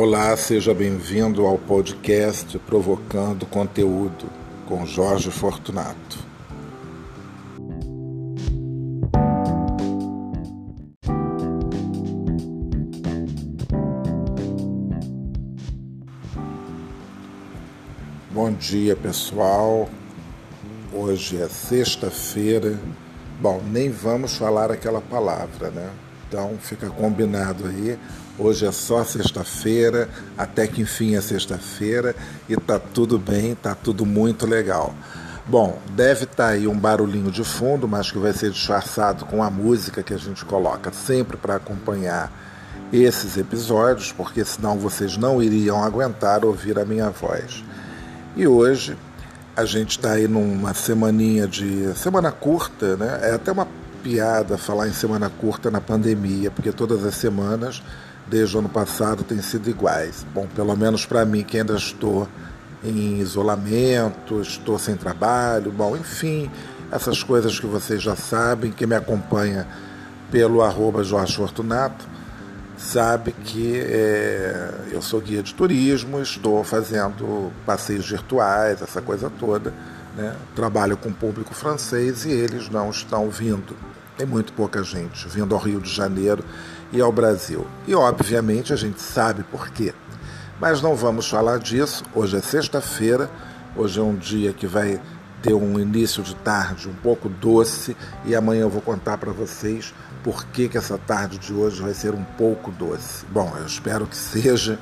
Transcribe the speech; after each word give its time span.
Olá, 0.00 0.36
seja 0.36 0.72
bem-vindo 0.72 1.44
ao 1.44 1.58
podcast 1.58 2.56
Provocando 2.60 3.44
Conteúdo 3.44 4.30
com 4.64 4.86
Jorge 4.86 5.28
Fortunato. 5.28 6.18
Bom 18.30 18.52
dia, 18.52 18.94
pessoal. 18.94 19.88
Hoje 20.92 21.42
é 21.42 21.48
sexta-feira. 21.48 22.78
Bom, 23.40 23.60
nem 23.66 23.90
vamos 23.90 24.36
falar 24.36 24.70
aquela 24.70 25.00
palavra, 25.00 25.72
né? 25.72 25.90
Então 26.28 26.56
fica 26.60 26.90
combinado 26.90 27.66
aí. 27.66 27.98
Hoje 28.38 28.66
é 28.66 28.70
só 28.70 29.02
sexta-feira, 29.02 30.08
até 30.36 30.66
que 30.66 30.82
enfim 30.82 31.16
é 31.16 31.20
sexta-feira 31.20 32.14
e 32.48 32.54
tá 32.56 32.78
tudo 32.78 33.18
bem, 33.18 33.54
tá 33.54 33.74
tudo 33.74 34.06
muito 34.06 34.46
legal. 34.46 34.94
Bom, 35.46 35.78
deve 35.96 36.24
estar 36.24 36.44
tá 36.44 36.48
aí 36.50 36.68
um 36.68 36.78
barulhinho 36.78 37.30
de 37.30 37.42
fundo, 37.42 37.88
mas 37.88 38.12
que 38.12 38.18
vai 38.18 38.32
ser 38.34 38.50
disfarçado 38.50 39.24
com 39.24 39.42
a 39.42 39.50
música 39.50 40.02
que 40.02 40.12
a 40.12 40.18
gente 40.18 40.44
coloca 40.44 40.92
sempre 40.92 41.38
para 41.38 41.56
acompanhar 41.56 42.30
esses 42.92 43.36
episódios, 43.36 44.12
porque 44.12 44.44
senão 44.44 44.78
vocês 44.78 45.16
não 45.16 45.42
iriam 45.42 45.82
aguentar 45.82 46.44
ouvir 46.44 46.78
a 46.78 46.84
minha 46.84 47.10
voz. 47.10 47.64
E 48.36 48.46
hoje 48.46 48.96
a 49.56 49.64
gente 49.64 49.92
está 49.92 50.12
aí 50.12 50.28
numa 50.28 50.74
semaninha 50.74 51.48
de 51.48 51.92
semana 51.96 52.30
curta, 52.30 52.96
né? 52.96 53.18
É 53.22 53.34
até 53.34 53.50
uma 53.50 53.66
piada 54.02 54.56
falar 54.56 54.88
em 54.88 54.92
semana 54.92 55.30
curta 55.30 55.70
na 55.70 55.80
pandemia, 55.80 56.50
porque 56.50 56.72
todas 56.72 57.04
as 57.04 57.14
semanas, 57.14 57.82
desde 58.26 58.56
o 58.56 58.60
ano 58.60 58.68
passado, 58.68 59.24
têm 59.24 59.42
sido 59.42 59.68
iguais. 59.68 60.26
Bom, 60.34 60.46
pelo 60.54 60.76
menos 60.76 61.04
para 61.04 61.24
mim, 61.24 61.42
que 61.42 61.58
ainda 61.58 61.74
estou 61.74 62.28
em 62.82 63.18
isolamento, 63.18 64.40
estou 64.40 64.78
sem 64.78 64.96
trabalho, 64.96 65.72
bom, 65.72 65.96
enfim, 65.96 66.50
essas 66.90 67.22
coisas 67.22 67.58
que 67.58 67.66
vocês 67.66 68.02
já 68.02 68.16
sabem, 68.16 68.70
que 68.70 68.86
me 68.86 68.94
acompanha 68.94 69.66
pelo 70.30 70.62
arroba 70.62 71.02
Jorge 71.02 71.36
Fortunato, 71.36 72.06
sabe 72.76 73.32
que 73.32 73.80
é, 73.80 74.70
eu 74.92 75.02
sou 75.02 75.20
guia 75.20 75.42
de 75.42 75.52
turismo, 75.54 76.20
estou 76.20 76.62
fazendo 76.62 77.52
passeios 77.66 78.08
virtuais, 78.08 78.80
essa 78.80 79.02
coisa 79.02 79.30
toda. 79.30 79.72
Né? 80.18 80.34
Trabalho 80.52 80.96
com 80.96 81.12
público 81.12 81.54
francês 81.54 82.24
e 82.24 82.30
eles 82.30 82.68
não 82.68 82.90
estão 82.90 83.30
vindo. 83.30 83.76
Tem 84.16 84.26
muito 84.26 84.52
pouca 84.52 84.82
gente 84.82 85.28
vindo 85.28 85.54
ao 85.54 85.60
Rio 85.60 85.80
de 85.80 85.88
Janeiro 85.88 86.44
e 86.90 87.00
ao 87.00 87.12
Brasil. 87.12 87.64
E, 87.86 87.94
obviamente, 87.94 88.72
a 88.72 88.76
gente 88.76 89.00
sabe 89.00 89.44
por 89.44 89.70
quê. 89.70 89.94
Mas 90.60 90.82
não 90.82 90.96
vamos 90.96 91.30
falar 91.30 91.60
disso. 91.60 92.02
Hoje 92.12 92.36
é 92.36 92.40
sexta-feira, 92.40 93.30
hoje 93.76 94.00
é 94.00 94.02
um 94.02 94.16
dia 94.16 94.52
que 94.52 94.66
vai 94.66 95.00
ter 95.40 95.54
um 95.54 95.78
início 95.78 96.20
de 96.20 96.34
tarde 96.34 96.88
um 96.88 96.94
pouco 96.94 97.28
doce 97.28 97.96
e 98.24 98.34
amanhã 98.34 98.62
eu 98.62 98.70
vou 98.70 98.82
contar 98.82 99.18
para 99.18 99.30
vocês 99.30 99.94
por 100.24 100.44
que, 100.46 100.68
que 100.68 100.76
essa 100.76 100.98
tarde 100.98 101.38
de 101.38 101.54
hoje 101.54 101.80
vai 101.80 101.94
ser 101.94 102.12
um 102.12 102.24
pouco 102.24 102.72
doce. 102.72 103.24
Bom, 103.26 103.54
eu 103.56 103.64
espero 103.64 104.04
que 104.04 104.16
seja 104.16 104.80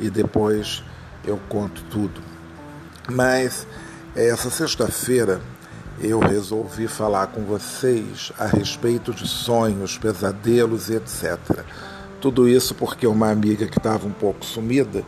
e 0.00 0.08
depois 0.08 0.82
eu 1.26 1.38
conto 1.50 1.84
tudo. 1.90 2.22
Mas 3.10 3.66
essa 4.14 4.50
sexta-feira 4.50 5.40
eu 6.00 6.18
resolvi 6.18 6.86
falar 6.86 7.28
com 7.28 7.42
vocês 7.42 8.32
a 8.38 8.46
respeito 8.46 9.12
de 9.12 9.26
sonhos, 9.26 9.96
pesadelos 9.96 10.90
e 10.90 10.96
etc. 10.96 11.38
Tudo 12.20 12.48
isso 12.48 12.74
porque 12.74 13.06
uma 13.06 13.30
amiga 13.30 13.66
que 13.66 13.78
estava 13.78 14.06
um 14.06 14.12
pouco 14.12 14.44
sumida 14.44 15.02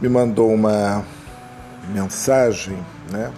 me 0.00 0.08
mandou 0.08 0.52
uma 0.52 1.04
mensagem, 1.92 2.78
né, 3.10 3.32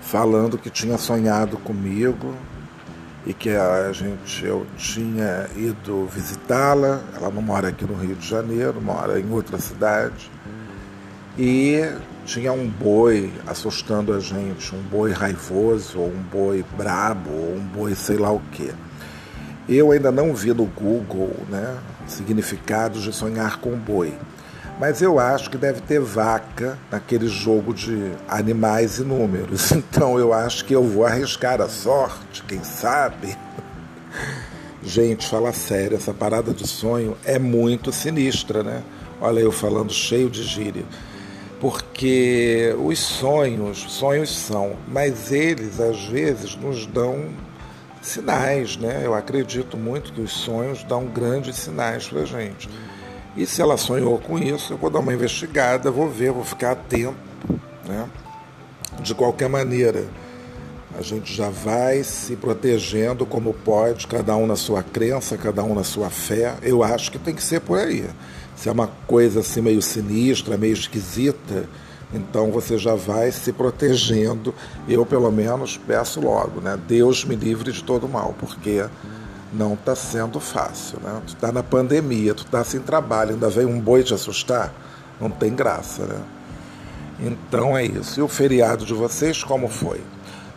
falando 0.00 0.56
que 0.56 0.70
tinha 0.70 0.96
sonhado 0.96 1.56
comigo 1.58 2.34
e 3.26 3.34
que 3.34 3.50
a 3.50 3.92
gente 3.92 4.44
eu 4.44 4.66
tinha 4.76 5.48
ido 5.56 6.06
visitá-la. 6.06 7.00
Ela 7.14 7.30
não 7.30 7.42
mora 7.42 7.68
aqui 7.68 7.84
no 7.84 7.94
Rio 7.94 8.14
de 8.14 8.26
Janeiro, 8.26 8.80
mora 8.80 9.18
em 9.20 9.30
outra 9.30 9.58
cidade. 9.58 10.30
E 11.38 11.82
tinha 12.24 12.50
um 12.50 12.66
boi 12.66 13.30
assustando 13.46 14.12
a 14.14 14.18
gente, 14.18 14.74
um 14.74 14.80
boi 14.82 15.12
raivoso, 15.12 15.98
ou 15.98 16.08
um 16.08 16.22
boi 16.22 16.64
brabo, 16.76 17.30
ou 17.30 17.56
um 17.56 17.60
boi 17.60 17.94
sei 17.94 18.16
lá 18.16 18.32
o 18.32 18.40
quê. 18.52 18.72
Eu 19.68 19.92
ainda 19.92 20.10
não 20.10 20.34
vi 20.34 20.54
no 20.54 20.64
Google 20.64 21.36
né, 21.50 21.76
significados 22.06 23.02
de 23.02 23.12
sonhar 23.12 23.58
com 23.58 23.76
boi, 23.76 24.14
mas 24.80 25.02
eu 25.02 25.18
acho 25.18 25.50
que 25.50 25.58
deve 25.58 25.82
ter 25.82 26.00
vaca 26.00 26.78
naquele 26.90 27.28
jogo 27.28 27.74
de 27.74 28.12
animais 28.26 28.98
e 28.98 29.02
números. 29.02 29.72
Então 29.76 30.18
eu 30.18 30.32
acho 30.32 30.64
que 30.64 30.74
eu 30.74 30.82
vou 30.82 31.04
arriscar 31.04 31.60
a 31.60 31.68
sorte, 31.68 32.42
quem 32.44 32.64
sabe. 32.64 33.36
Gente, 34.82 35.28
fala 35.28 35.52
sério, 35.52 35.96
essa 35.96 36.14
parada 36.14 36.54
de 36.54 36.66
sonho 36.66 37.14
é 37.24 37.38
muito 37.38 37.92
sinistra, 37.92 38.62
né? 38.62 38.82
Olha 39.20 39.40
eu 39.40 39.52
falando 39.52 39.92
cheio 39.92 40.30
de 40.30 40.42
gíria 40.42 40.84
porque 41.60 42.74
os 42.78 42.98
sonhos, 42.98 43.78
sonhos 43.88 44.36
são, 44.36 44.76
mas 44.86 45.32
eles 45.32 45.80
às 45.80 46.04
vezes 46.04 46.54
nos 46.56 46.86
dão 46.86 47.30
sinais, 48.02 48.76
né? 48.76 49.02
Eu 49.04 49.14
acredito 49.14 49.76
muito 49.76 50.12
que 50.12 50.20
os 50.20 50.32
sonhos 50.32 50.84
dão 50.84 51.06
grandes 51.06 51.56
sinais 51.56 52.06
para 52.06 52.24
gente. 52.24 52.68
E 53.36 53.46
se 53.46 53.60
ela 53.60 53.76
sonhou 53.76 54.18
com 54.18 54.38
isso, 54.38 54.72
eu 54.72 54.76
vou 54.76 54.90
dar 54.90 55.00
uma 55.00 55.12
investigada, 55.12 55.90
vou 55.90 56.08
ver, 56.08 56.30
vou 56.30 56.44
ficar 56.44 56.72
atento, 56.72 57.16
né? 57.86 58.08
De 59.00 59.14
qualquer 59.14 59.48
maneira, 59.48 60.04
a 60.98 61.02
gente 61.02 61.34
já 61.34 61.50
vai 61.50 62.02
se 62.02 62.36
protegendo 62.36 63.26
como 63.26 63.52
pode, 63.52 64.06
cada 64.06 64.34
um 64.36 64.46
na 64.46 64.56
sua 64.56 64.82
crença, 64.82 65.36
cada 65.36 65.62
um 65.62 65.74
na 65.74 65.84
sua 65.84 66.08
fé. 66.08 66.54
Eu 66.62 66.82
acho 66.82 67.10
que 67.10 67.18
tem 67.18 67.34
que 67.34 67.42
ser 67.42 67.60
por 67.60 67.78
aí 67.78 68.06
se 68.56 68.68
é 68.68 68.72
uma 68.72 68.88
coisa 69.06 69.40
assim 69.40 69.60
meio 69.60 69.82
sinistra, 69.82 70.56
meio 70.56 70.72
esquisita, 70.72 71.68
então 72.12 72.50
você 72.50 72.78
já 72.78 72.94
vai 72.94 73.30
se 73.30 73.52
protegendo. 73.52 74.54
Eu, 74.88 75.04
pelo 75.04 75.30
menos, 75.30 75.76
peço 75.76 76.20
logo, 76.20 76.60
né? 76.60 76.78
Deus 76.88 77.24
me 77.24 77.36
livre 77.36 77.70
de 77.70 77.84
todo 77.84 78.08
mal, 78.08 78.34
porque 78.38 78.84
não 79.52 79.74
está 79.74 79.94
sendo 79.94 80.40
fácil, 80.40 80.98
né? 81.02 81.20
Tu 81.26 81.34
está 81.34 81.52
na 81.52 81.62
pandemia, 81.62 82.34
tu 82.34 82.44
está 82.44 82.64
sem 82.64 82.80
trabalho, 82.80 83.32
ainda 83.32 83.50
vem 83.50 83.66
um 83.66 83.78
boi 83.78 84.02
te 84.02 84.14
assustar, 84.14 84.72
não 85.20 85.30
tem 85.30 85.54
graça, 85.54 86.06
né? 86.06 86.20
Então 87.20 87.76
é 87.76 87.84
isso. 87.84 88.20
E 88.20 88.22
o 88.22 88.28
feriado 88.28 88.84
de 88.84 88.94
vocês, 88.94 89.44
como 89.44 89.68
foi? 89.68 90.00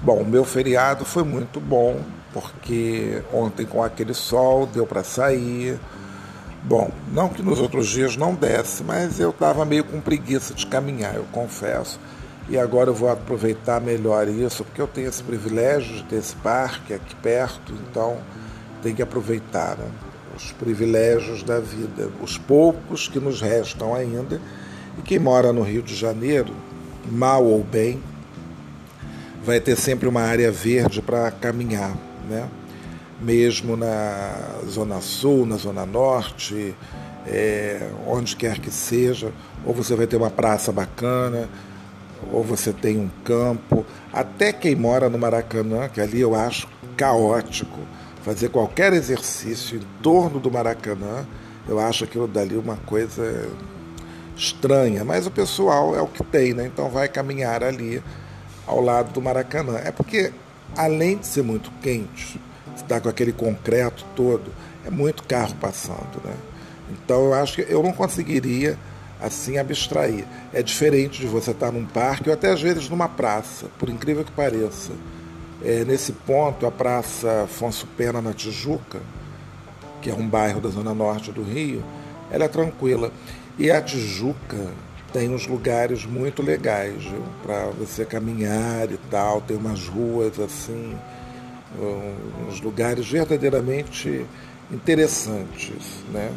Bom, 0.02 0.24
meu 0.24 0.46
feriado 0.46 1.04
foi 1.04 1.24
muito 1.24 1.60
bom, 1.60 2.00
porque 2.34 3.22
ontem 3.34 3.66
com 3.66 3.84
aquele 3.84 4.14
sol 4.14 4.66
deu 4.66 4.86
para 4.86 5.04
sair, 5.04 5.80
Bom, 6.70 6.92
não 7.12 7.30
que 7.30 7.42
nos 7.42 7.60
outros 7.60 7.88
dias 7.88 8.16
não 8.16 8.36
desse, 8.36 8.84
mas 8.84 9.20
eu 9.20 9.32
estava 9.32 9.66
meio 9.66 9.84
com 9.84 10.00
preguiça 10.00 10.54
de 10.54 10.68
caminhar, 10.68 11.16
eu 11.16 11.26
confesso. 11.32 12.00
E 12.48 12.60
agora 12.60 12.92
eu 12.92 12.94
vou 12.94 13.10
aproveitar 13.10 13.82
melhor 13.82 14.28
isso, 14.28 14.64
porque 14.64 14.80
eu 14.80 14.86
tenho 14.86 15.10
esse 15.10 15.24
privilégio 15.24 15.96
de 15.96 16.04
ter 16.04 16.18
esse 16.18 16.36
parque 16.36 16.94
aqui 16.94 17.16
perto, 17.16 17.74
então 17.90 18.18
tem 18.84 18.94
que 18.94 19.02
aproveitar 19.02 19.78
né? 19.80 19.90
os 20.38 20.52
privilégios 20.52 21.42
da 21.42 21.60
vida, 21.60 22.08
os 22.22 22.38
poucos 22.38 23.08
que 23.08 23.20
nos 23.20 23.42
restam 23.42 23.96
ainda. 23.96 24.40
E 24.96 25.02
quem 25.02 25.18
mora 25.18 25.52
no 25.52 25.64
Rio 25.64 25.82
de 25.82 25.96
Janeiro, 25.96 26.54
mal 27.12 27.44
ou 27.44 27.64
bem, 27.64 28.00
vai 29.44 29.60
ter 29.60 29.76
sempre 29.76 30.08
uma 30.08 30.22
área 30.22 30.52
verde 30.52 31.02
para 31.02 31.32
caminhar, 31.32 31.98
né? 32.30 32.48
Mesmo 33.22 33.76
na 33.76 34.60
Zona 34.68 35.02
Sul, 35.02 35.46
na 35.46 35.58
Zona 35.58 35.86
Norte, 35.86 36.76
é, 37.28 37.90
onde 38.08 38.36
quer 38.36 38.60
que 38.60 38.72
seja, 38.72 39.32
ou 39.66 39.74
você 39.74 39.96
vai 39.96 40.08
ter 40.08 40.18
uma 40.18 40.30
praça 40.30 40.72
bacana, 40.72 41.50
ou 42.32 42.44
você 42.44 42.72
tem 42.74 42.98
um 42.98 43.10
campo. 43.24 43.86
Até 44.12 44.52
quem 44.52 44.76
mora 44.76 45.10
no 45.10 45.18
Maracanã, 45.18 45.88
que 45.90 46.02
ali 46.02 46.22
eu 46.22 46.36
acho 46.36 46.68
caótico, 46.96 47.80
fazer 48.24 48.50
qualquer 48.50 48.94
exercício 48.94 49.78
em 49.78 50.02
torno 50.02 50.40
do 50.40 50.52
Maracanã, 50.52 51.26
eu 51.68 51.80
acho 51.80 52.04
aquilo 52.04 52.28
dali 52.28 52.58
uma 52.58 52.78
coisa 52.78 53.48
estranha, 54.36 55.04
mas 55.04 55.28
o 55.28 55.32
pessoal 55.32 55.96
é 55.96 56.02
o 56.02 56.08
que 56.08 56.24
tem, 56.24 56.54
né? 56.54 56.66
Então 56.66 56.90
vai 56.90 57.08
caminhar 57.08 57.64
ali 57.64 58.02
ao 58.66 58.82
lado 58.82 59.12
do 59.12 59.22
Maracanã. 59.22 59.80
É 59.84 59.92
porque, 59.92 60.32
além 60.76 61.18
de 61.18 61.28
ser 61.28 61.44
muito 61.44 61.72
quente, 61.82 62.40
está 62.84 63.00
com 63.00 63.10
aquele 63.10 63.32
concreto 63.32 64.06
todo, 64.16 64.52
é 64.86 64.90
muito 64.90 65.24
carro 65.24 65.56
passando, 65.56 66.22
né? 66.24 66.34
Então 66.92 67.26
eu 67.26 67.34
acho 67.34 67.56
que 67.56 67.66
eu 67.70 67.84
não 67.84 67.92
conseguiria 67.92 68.78
assim 69.22 69.58
abstrair. 69.58 70.26
É 70.54 70.64
diferente 70.64 71.20
de 71.20 71.28
você 71.28 71.52
estar 71.52 71.72
num 71.72 71.86
parque 71.86 72.30
ou 72.30 72.34
até 72.34 72.52
às 72.52 72.62
vezes 72.62 72.90
numa 72.90 73.08
praça, 73.08 73.68
por 73.78 73.90
incrível 73.90 74.24
que 74.24 74.32
pareça. 74.32 74.92
É, 75.64 75.84
nesse 75.84 76.14
ponto, 76.14 76.66
a 76.66 76.72
Praça 76.72 77.44
Afonso 77.44 77.86
Pena 77.98 78.22
na 78.22 78.34
Tijuca, 78.34 79.02
que 80.02 80.10
é 80.10 80.14
um 80.14 80.28
bairro 80.28 80.62
da 80.62 80.70
zona 80.70 80.94
norte 80.94 81.32
do 81.32 81.44
Rio, 81.44 81.84
ela 82.32 82.46
é 82.46 82.48
tranquila. 82.48 83.12
E 83.58 83.70
a 83.70 83.82
Tijuca 83.82 84.72
tem 85.12 85.30
uns 85.30 85.48
lugares 85.48 86.06
muito 86.06 86.42
legais 86.42 87.04
para 87.44 87.66
você 87.78 88.06
caminhar 88.06 88.90
e 88.90 88.98
tal, 89.10 89.42
tem 89.42 89.58
umas 89.58 89.88
ruas 89.88 90.40
assim, 90.40 90.96
uns 92.48 92.62
lugares 92.62 93.08
verdadeiramente 93.08 94.26
interessantes, 94.72 95.74
né? 96.12 96.32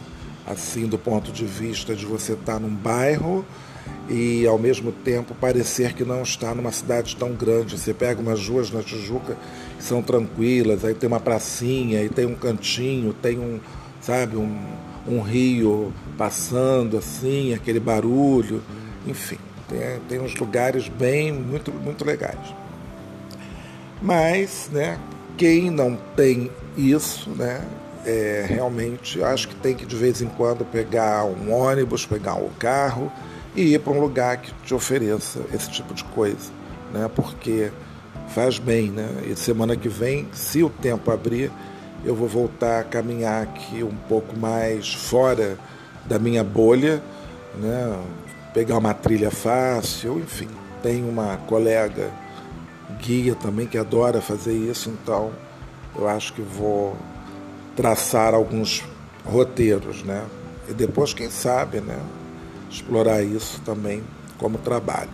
Assim, 0.47 0.87
do 0.87 0.99
ponto 0.99 1.31
de 1.31 1.45
vista 1.45 1.95
de 1.95 2.05
você 2.05 2.33
estar 2.33 2.55
tá 2.55 2.59
num 2.59 2.75
bairro 2.75 3.45
e 4.09 4.47
ao 4.47 4.59
mesmo 4.59 4.91
tempo 4.91 5.35
parecer 5.35 5.95
que 5.95 6.05
não 6.05 6.23
está 6.23 6.55
numa 6.55 6.73
cidade 6.73 7.17
tão 7.17 7.33
grande. 7.33 7.79
Você 7.79 7.95
pega 7.95 8.21
umas 8.21 8.47
ruas 8.47 8.71
na 8.71 8.83
Tijuca 8.83 9.37
que 9.77 9.85
são 9.85 10.03
tranquilas, 10.03 10.85
aí 10.85 10.95
tem 10.95 11.07
uma 11.07 11.21
pracinha, 11.21 12.01
aí 12.01 12.09
tem 12.09 12.27
um 12.27 12.35
cantinho, 12.35 13.13
tem 13.13 13.39
um, 13.39 13.61
sabe, 14.01 14.37
um, 14.37 14.59
um 15.07 15.21
rio 15.21 15.93
passando 16.19 16.97
assim, 16.99 17.55
aquele 17.55 17.81
barulho, 17.81 18.63
enfim, 19.07 19.39
tem, 19.69 20.01
tem 20.09 20.21
uns 20.21 20.35
lugares 20.35 20.89
bem, 20.89 21.33
muito, 21.33 21.73
muito 21.73 22.05
legais. 22.05 22.55
Mas, 24.01 24.69
né, 24.73 24.99
quem 25.43 25.73
não 25.73 25.99
tem 26.15 26.53
isso, 26.77 27.29
né, 27.31 27.67
é, 28.07 28.47
realmente 28.49 29.21
acho 29.25 29.49
que 29.49 29.57
tem 29.57 29.75
que 29.75 29.85
de 29.85 29.97
vez 29.97 30.23
em 30.23 30.29
quando 30.29 30.65
pegar 30.65 31.25
um 31.25 31.53
ônibus, 31.53 32.07
pegar 32.07 32.35
um 32.35 32.49
carro 32.61 33.11
e 33.57 33.75
ir 33.75 33.81
para 33.81 33.93
um 33.93 34.01
lugar 34.01 34.37
que 34.37 34.53
te 34.65 34.73
ofereça 34.73 35.41
esse 35.53 35.69
tipo 35.69 35.93
de 35.95 36.05
coisa, 36.05 36.49
né, 36.95 37.11
porque 37.13 37.73
faz 38.29 38.61
bem, 38.61 38.91
né? 38.91 39.09
E 39.29 39.35
semana 39.35 39.77
que 39.77 39.89
vem, 39.89 40.29
se 40.33 40.63
o 40.63 40.71
tempo 40.71 41.11
abrir, 41.11 41.51
eu 42.05 42.15
vou 42.15 42.29
voltar 42.29 42.79
a 42.79 42.85
caminhar 42.85 43.43
aqui 43.43 43.83
um 43.83 43.97
pouco 44.09 44.39
mais 44.39 44.95
fora 44.95 45.59
da 46.07 46.21
minha 46.21 46.45
bolha, 46.45 47.03
né? 47.57 47.99
pegar 48.55 48.79
uma 48.79 48.95
trilha 48.95 49.31
fácil, 49.33 50.21
enfim. 50.21 50.49
Tem 50.85 51.03
uma 51.03 51.37
colega 51.49 52.11
guia 53.01 53.35
também 53.35 53.67
que 53.67 53.79
adora 53.79 54.21
fazer 54.21 54.55
isso, 54.55 54.91
então 54.91 55.33
eu 55.97 56.09
acho 56.09 56.33
que 56.33 56.43
vou 56.43 56.97
traçar 57.77 58.35
alguns 58.35 58.83
roteiros, 59.25 60.03
né? 60.03 60.25
E 60.69 60.73
depois, 60.73 61.13
quem 61.13 61.31
sabe, 61.31 61.81
né? 61.81 61.99
Explorar 62.71 63.23
isso 63.23 63.61
também 63.63 64.03
como 64.39 64.59
trabalho. 64.59 65.11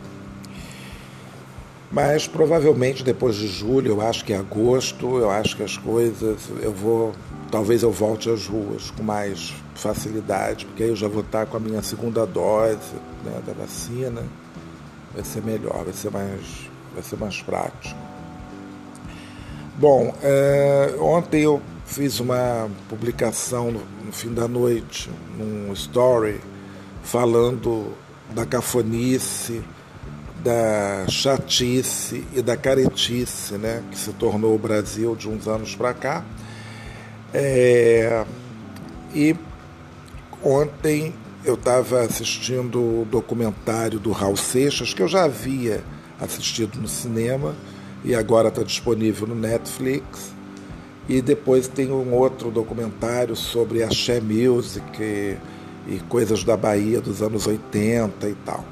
Mas 1.91 2.27
provavelmente 2.27 3.03
depois 3.03 3.37
de 3.37 3.49
julho, 3.49 3.93
eu 3.93 4.01
acho 4.01 4.25
que 4.25 4.33
é 4.33 4.37
agosto, 4.37 5.19
eu 5.19 5.31
acho 5.31 5.57
que 5.57 5.63
as 5.63 5.77
coisas, 5.77 6.39
eu 6.61 6.73
vou, 6.73 7.15
talvez 7.51 7.83
eu 7.83 7.91
volte 7.91 8.29
às 8.29 8.47
ruas 8.47 8.91
com 8.91 9.03
mais 9.03 9.55
facilidade, 9.75 10.67
porque 10.67 10.83
aí 10.83 10.89
eu 10.91 10.97
já 10.97 11.09
vou 11.09 11.23
estar 11.23 11.47
com 11.47 11.57
a 11.57 11.61
minha 11.61 11.83
segunda 11.83 12.27
dose 12.27 12.95
né, 13.25 13.41
da 13.47 13.55
vacina, 13.55 14.23
vai 15.15 15.25
ser 15.25 15.43
melhor, 15.43 15.85
vai 15.85 15.95
ser 15.95 16.11
mais, 16.11 16.69
vai 16.99 17.03
ser 17.03 17.17
mais 17.17 17.41
prático. 17.41 17.97
Bom, 19.77 20.13
é, 20.23 20.97
ontem 21.01 21.43
eu 21.43 21.63
fiz 21.87 22.19
uma 22.19 22.69
publicação 22.89 23.71
no, 23.71 23.81
no 24.05 24.13
fim 24.13 24.35
da 24.35 24.49
noite, 24.49 25.09
num 25.37 25.73
story, 25.73 26.41
falando 27.03 27.95
da 28.35 28.45
cafonice, 28.45 29.63
da 30.43 31.07
chatice 31.09 32.25
e 32.35 32.43
da 32.43 32.57
caretice 32.57 33.55
né, 33.55 33.83
que 33.91 33.99
se 33.99 34.13
tornou 34.13 34.55
o 34.55 34.59
Brasil 34.59 35.15
de 35.15 35.29
uns 35.29 35.47
anos 35.47 35.77
para 35.77 35.95
cá. 35.95 36.25
É, 37.33 38.25
e 39.15 39.37
ontem 40.43 41.15
eu 41.45 41.55
estava 41.55 42.01
assistindo 42.01 42.81
o 42.81 43.07
documentário 43.09 44.01
do 44.01 44.11
Raul 44.11 44.37
Seixas, 44.37 44.93
que 44.93 45.03
eu 45.03 45.09
já 45.09 45.25
havia 45.25 45.85
assistido 46.21 46.79
no 46.81 46.89
cinema 46.89 47.55
e 48.05 48.15
agora 48.15 48.49
está 48.49 48.63
disponível 48.63 49.27
no 49.27 49.35
Netflix. 49.35 50.33
E 51.09 51.23
depois 51.23 51.69
tem 51.69 51.91
um 51.91 52.13
outro 52.15 52.51
documentário 52.51 53.35
sobre 53.35 53.83
axé 53.83 54.21
music 54.21 54.85
e, 55.01 55.37
e 55.87 56.01
coisas 56.09 56.45
da 56.45 56.57
Bahia 56.57 57.01
dos 57.01 57.23
anos 57.23 57.47
80 57.47 58.29
e 58.29 58.35
tal 58.45 58.65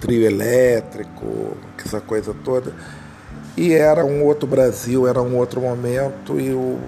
trio 0.00 0.24
elétrico, 0.24 1.56
essa 1.84 2.00
coisa 2.00 2.34
toda. 2.42 2.74
E 3.56 3.72
era 3.72 4.04
um 4.04 4.24
outro 4.24 4.48
Brasil, 4.48 5.06
era 5.06 5.20
um 5.20 5.36
outro 5.36 5.60
momento, 5.60 6.40
e 6.40 6.50
o, 6.50 6.80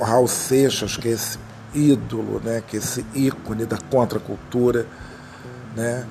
Raul 0.00 0.26
Seixas, 0.26 0.96
que 0.96 1.08
é 1.08 1.12
esse 1.12 1.38
ídolo, 1.74 2.40
né, 2.42 2.62
que 2.66 2.76
é 2.76 2.80
esse 2.80 3.04
ícone 3.14 3.66
da 3.66 3.76
contracultura, 3.90 4.86
né, 5.76 6.06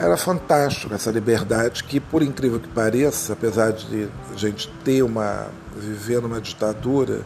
era 0.00 0.16
fantástico 0.16 0.94
essa 0.94 1.10
liberdade 1.10 1.84
que, 1.84 2.00
por 2.00 2.22
incrível 2.22 2.58
que 2.58 2.68
pareça, 2.68 3.34
apesar 3.34 3.70
de 3.72 4.08
a 4.32 4.36
gente 4.36 4.66
ter 4.82 5.02
uma 5.02 5.48
viver 5.76 6.22
numa 6.22 6.40
ditadura, 6.40 7.20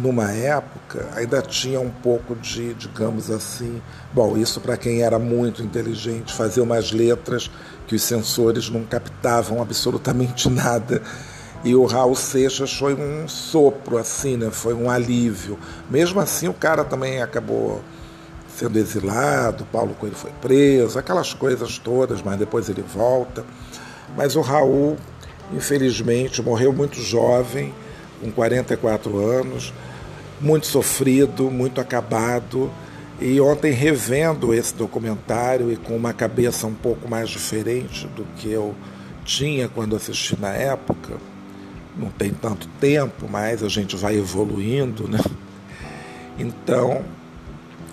numa 0.00 0.30
época, 0.30 1.08
ainda 1.16 1.42
tinha 1.42 1.80
um 1.80 1.90
pouco 1.90 2.36
de, 2.36 2.74
digamos 2.74 3.28
assim, 3.28 3.82
bom, 4.12 4.36
isso 4.36 4.60
para 4.60 4.76
quem 4.76 5.02
era 5.02 5.18
muito 5.18 5.60
inteligente, 5.60 6.32
fazer 6.32 6.60
umas 6.60 6.92
letras 6.92 7.50
que 7.88 7.96
os 7.96 8.02
sensores 8.02 8.70
não 8.70 8.84
captavam 8.84 9.60
absolutamente 9.60 10.48
nada. 10.50 11.02
E 11.64 11.74
o 11.74 11.86
Raul 11.86 12.14
Seixas 12.14 12.72
foi 12.72 12.94
um 12.94 13.26
sopro, 13.26 13.98
assim, 13.98 14.36
né? 14.36 14.48
foi 14.52 14.74
um 14.74 14.88
alívio. 14.88 15.58
Mesmo 15.90 16.20
assim, 16.20 16.46
o 16.46 16.54
cara 16.54 16.84
também 16.84 17.20
acabou 17.20 17.82
sendo 18.58 18.76
exilado, 18.76 19.64
Paulo 19.66 19.94
Coelho 19.94 20.16
foi 20.16 20.32
preso, 20.40 20.98
aquelas 20.98 21.32
coisas 21.32 21.78
todas, 21.78 22.20
mas 22.22 22.36
depois 22.36 22.68
ele 22.68 22.82
volta. 22.82 23.44
Mas 24.16 24.34
o 24.34 24.40
Raul, 24.40 24.96
infelizmente, 25.52 26.42
morreu 26.42 26.72
muito 26.72 27.00
jovem 27.00 27.72
com 28.20 28.32
44 28.32 29.16
anos, 29.16 29.72
muito 30.40 30.66
sofrido, 30.66 31.48
muito 31.52 31.80
acabado. 31.80 32.68
E 33.20 33.40
ontem, 33.40 33.70
revendo 33.70 34.52
esse 34.52 34.74
documentário 34.74 35.70
e 35.70 35.76
com 35.76 35.96
uma 35.96 36.12
cabeça 36.12 36.66
um 36.66 36.74
pouco 36.74 37.08
mais 37.08 37.28
diferente 37.28 38.08
do 38.08 38.24
que 38.36 38.50
eu 38.50 38.74
tinha 39.24 39.68
quando 39.68 39.94
assisti 39.94 40.36
na 40.40 40.50
época, 40.50 41.14
não 41.96 42.10
tem 42.10 42.30
tanto 42.30 42.66
tempo, 42.80 43.28
mas 43.30 43.62
a 43.62 43.68
gente 43.68 43.94
vai 43.94 44.16
evoluindo, 44.16 45.06
né? 45.06 45.20
Então, 46.36 47.04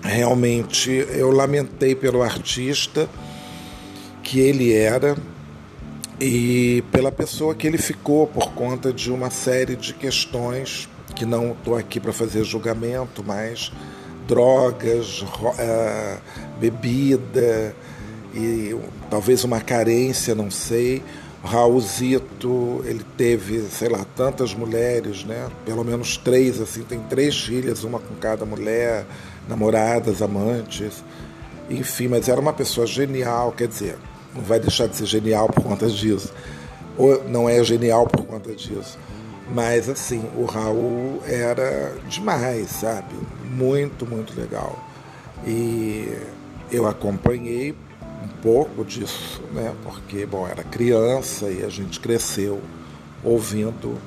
realmente 0.06 0.90
eu 1.10 1.30
lamentei 1.30 1.94
pelo 1.94 2.22
artista 2.22 3.08
que 4.22 4.40
ele 4.40 4.72
era 4.72 5.16
e 6.20 6.82
pela 6.90 7.12
pessoa 7.12 7.54
que 7.54 7.66
ele 7.66 7.78
ficou 7.78 8.26
por 8.26 8.52
conta 8.52 8.92
de 8.92 9.10
uma 9.10 9.30
série 9.30 9.76
de 9.76 9.92
questões 9.92 10.88
que 11.14 11.24
não 11.26 11.52
estou 11.52 11.76
aqui 11.76 12.00
para 12.00 12.12
fazer 12.12 12.44
julgamento, 12.44 13.22
mas 13.24 13.72
drogas, 14.26 15.22
uh, 15.22 16.20
bebida 16.58 17.74
e 18.34 18.76
talvez 19.08 19.44
uma 19.44 19.60
carência, 19.60 20.34
não 20.34 20.50
sei. 20.50 21.02
Raulzito, 21.42 22.82
ele 22.84 23.04
teve, 23.16 23.60
sei 23.70 23.88
lá, 23.88 24.04
tantas 24.16 24.52
mulheres, 24.52 25.24
né? 25.24 25.48
Pelo 25.64 25.84
menos 25.84 26.16
três, 26.16 26.60
assim, 26.60 26.82
tem 26.82 26.98
três 27.00 27.38
filhas, 27.38 27.84
uma 27.84 28.00
com 28.00 28.14
cada 28.16 28.44
mulher, 28.44 29.06
namoradas, 29.48 30.22
amantes, 30.22 31.02
enfim, 31.68 32.08
mas 32.08 32.28
era 32.28 32.40
uma 32.40 32.52
pessoa 32.52 32.86
genial, 32.86 33.52
quer 33.52 33.68
dizer, 33.68 33.96
não 34.34 34.42
vai 34.42 34.60
deixar 34.60 34.86
de 34.86 34.96
ser 34.96 35.06
genial 35.06 35.48
por 35.48 35.64
conta 35.64 35.88
disso. 35.88 36.32
Ou 36.96 37.24
não 37.28 37.48
é 37.48 37.62
genial 37.64 38.06
por 38.06 38.24
conta 38.24 38.54
disso. 38.54 38.98
Mas 39.52 39.88
assim, 39.88 40.24
o 40.36 40.44
Raul 40.44 41.22
era 41.26 41.94
demais, 42.08 42.68
sabe? 42.68 43.14
Muito, 43.44 44.06
muito 44.06 44.38
legal. 44.38 44.78
E 45.46 46.16
eu 46.70 46.86
acompanhei 46.86 47.74
um 48.24 48.28
pouco 48.42 48.84
disso, 48.84 49.42
né? 49.52 49.72
Porque, 49.84 50.26
bom, 50.26 50.46
era 50.46 50.64
criança 50.64 51.48
e 51.50 51.64
a 51.64 51.68
gente 51.68 52.00
cresceu 52.00 52.60
ouvindo 53.22 53.98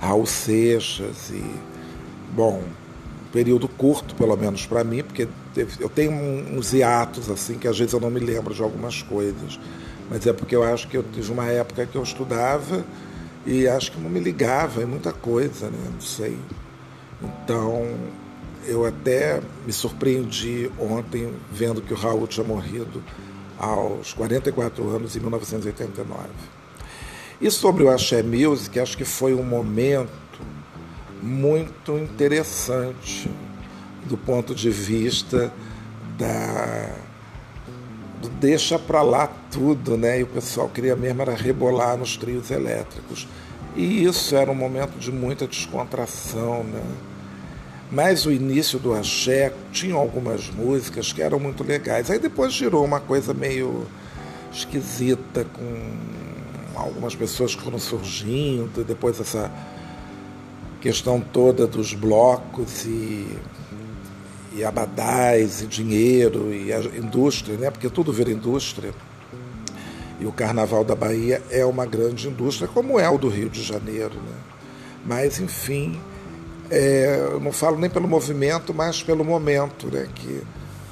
Raul 0.00 0.26
Seixas 0.26 1.30
e, 1.30 1.44
bom, 2.32 2.62
período 3.34 3.66
curto, 3.66 4.14
pelo 4.14 4.36
menos 4.36 4.64
para 4.64 4.84
mim, 4.84 5.02
porque 5.02 5.26
eu 5.80 5.88
tenho 5.88 6.12
uns 6.56 6.72
hiatos 6.72 7.28
assim 7.28 7.58
que 7.58 7.66
às 7.66 7.76
vezes 7.76 7.92
eu 7.92 7.98
não 7.98 8.08
me 8.08 8.20
lembro 8.20 8.54
de 8.54 8.62
algumas 8.62 9.02
coisas, 9.02 9.58
mas 10.08 10.24
é 10.24 10.32
porque 10.32 10.54
eu 10.54 10.62
acho 10.62 10.86
que 10.86 10.96
eu 10.96 11.02
tive 11.02 11.32
uma 11.32 11.46
época 11.46 11.84
que 11.84 11.96
eu 11.96 12.02
estudava 12.04 12.84
e 13.44 13.66
acho 13.66 13.90
que 13.90 14.00
não 14.00 14.08
me 14.08 14.20
ligava 14.20 14.84
em 14.84 14.86
muita 14.86 15.12
coisa, 15.12 15.66
né? 15.66 15.90
Não 15.92 16.00
sei. 16.00 16.38
Então 17.20 17.84
eu 18.68 18.86
até 18.86 19.40
me 19.66 19.72
surpreendi 19.72 20.70
ontem 20.78 21.28
vendo 21.50 21.82
que 21.82 21.92
o 21.92 21.96
Raul 21.96 22.28
tinha 22.28 22.46
morrido 22.46 23.02
aos 23.58 24.12
44 24.12 24.88
anos 24.90 25.16
em 25.16 25.18
1989. 25.18 26.28
E 27.40 27.50
sobre 27.50 27.82
o 27.82 27.90
Axé 27.90 28.22
Music, 28.22 28.78
acho 28.78 28.96
que 28.96 29.04
foi 29.04 29.34
um 29.34 29.42
momento 29.42 30.23
muito 31.24 31.98
interessante 31.98 33.30
do 34.04 34.16
ponto 34.16 34.54
de 34.54 34.70
vista 34.70 35.50
da 36.18 36.94
do 38.20 38.28
deixa 38.28 38.78
para 38.78 39.02
lá 39.02 39.26
tudo, 39.50 39.96
né? 39.96 40.20
E 40.20 40.22
o 40.22 40.26
pessoal 40.26 40.68
queria 40.68 40.94
mesmo 40.94 41.22
era 41.22 41.34
rebolar 41.34 41.96
nos 41.96 42.16
trios 42.16 42.50
elétricos. 42.50 43.26
E 43.76 44.04
isso 44.04 44.36
era 44.36 44.50
um 44.50 44.54
momento 44.54 44.98
de 44.98 45.10
muita 45.10 45.46
descontração, 45.46 46.62
né? 46.64 46.82
Mas 47.90 48.24
o 48.24 48.32
início 48.32 48.78
do 48.78 48.94
axé 48.94 49.52
tinha 49.72 49.94
algumas 49.94 50.48
músicas 50.50 51.12
que 51.12 51.22
eram 51.22 51.38
muito 51.38 51.62
legais. 51.62 52.10
Aí 52.10 52.18
depois 52.18 52.52
girou 52.52 52.84
uma 52.84 53.00
coisa 53.00 53.34
meio 53.34 53.86
esquisita 54.52 55.44
com 55.44 55.94
algumas 56.74 57.14
pessoas 57.14 57.54
que 57.54 57.62
foram 57.62 57.78
surgindo, 57.78 58.84
depois 58.84 59.20
essa 59.20 59.50
questão 60.84 61.18
toda 61.18 61.66
dos 61.66 61.94
blocos 61.94 62.84
e, 62.84 63.26
e 64.52 64.62
abadás 64.62 65.62
e 65.62 65.66
dinheiro 65.66 66.52
e 66.52 66.74
a 66.74 66.78
indústria, 66.78 67.56
né? 67.56 67.70
porque 67.70 67.88
tudo 67.88 68.12
vira 68.12 68.30
indústria. 68.30 68.92
E 70.20 70.26
o 70.26 70.32
Carnaval 70.32 70.84
da 70.84 70.94
Bahia 70.94 71.42
é 71.50 71.64
uma 71.64 71.86
grande 71.86 72.28
indústria, 72.28 72.68
como 72.68 73.00
é 73.00 73.08
o 73.08 73.16
do 73.16 73.30
Rio 73.30 73.48
de 73.48 73.62
Janeiro. 73.62 74.16
Né? 74.16 74.36
Mas, 75.06 75.40
enfim, 75.40 75.98
é, 76.70 77.28
eu 77.32 77.40
não 77.40 77.50
falo 77.50 77.78
nem 77.78 77.88
pelo 77.88 78.06
movimento, 78.06 78.74
mas 78.74 79.02
pelo 79.02 79.24
momento, 79.24 79.86
né? 79.86 80.06
que 80.14 80.42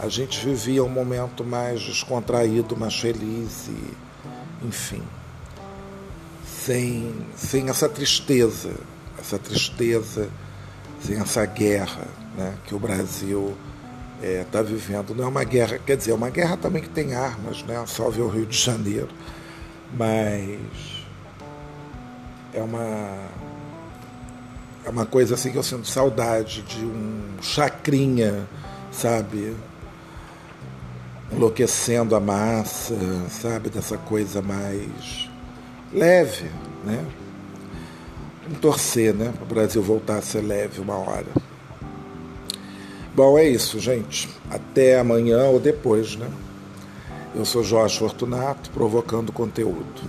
a 0.00 0.08
gente 0.08 0.42
vivia 0.42 0.82
um 0.82 0.88
momento 0.88 1.44
mais 1.44 1.82
descontraído, 1.82 2.74
mais 2.78 2.98
feliz, 2.98 3.68
e, 3.68 4.66
enfim, 4.66 5.02
sem, 6.46 7.12
sem 7.36 7.68
essa 7.68 7.90
tristeza, 7.90 8.70
essa 9.22 9.38
tristeza, 9.38 10.28
sem 11.00 11.16
essa 11.16 11.46
guerra 11.46 12.06
né? 12.36 12.54
que 12.66 12.74
o 12.74 12.78
Brasil 12.78 13.56
está 14.20 14.26
é, 14.26 14.44
tá 14.44 14.62
vivendo. 14.62 15.14
Não 15.14 15.24
é 15.24 15.28
uma 15.28 15.44
guerra, 15.44 15.78
quer 15.78 15.96
dizer, 15.96 16.10
é 16.10 16.14
uma 16.14 16.30
guerra 16.30 16.56
também 16.56 16.82
que 16.82 16.88
tem 16.88 17.14
armas, 17.14 17.62
né? 17.62 17.82
só 17.86 18.10
ver 18.10 18.22
o 18.22 18.28
Rio 18.28 18.46
de 18.46 18.56
Janeiro, 18.56 19.08
mas 19.96 20.58
é 22.52 22.62
uma 22.62 23.18
é 24.84 24.90
uma 24.90 25.06
coisa 25.06 25.34
assim 25.34 25.52
que 25.52 25.56
eu 25.56 25.62
sinto 25.62 25.86
saudade 25.86 26.62
de 26.62 26.84
um 26.84 27.36
chacrinha, 27.40 28.48
sabe? 28.90 29.54
Enlouquecendo 31.30 32.16
a 32.16 32.20
massa, 32.20 32.96
sabe? 33.30 33.70
Dessa 33.70 33.96
coisa 33.96 34.42
mais 34.42 35.30
leve, 35.92 36.50
né? 36.84 37.04
Torcer, 38.60 39.14
né? 39.14 39.32
Para 39.34 39.44
o 39.44 39.46
Brasil 39.46 39.82
voltar 39.82 40.18
a 40.18 40.22
ser 40.22 40.40
leve 40.42 40.80
uma 40.80 40.96
hora. 40.96 41.26
Bom, 43.14 43.38
é 43.38 43.46
isso, 43.46 43.78
gente. 43.78 44.28
Até 44.50 44.98
amanhã 44.98 45.44
ou 45.44 45.60
depois, 45.60 46.16
né? 46.16 46.28
Eu 47.34 47.44
sou 47.44 47.62
Jorge 47.62 47.98
Fortunato, 47.98 48.70
provocando 48.70 49.32
conteúdo. 49.32 50.02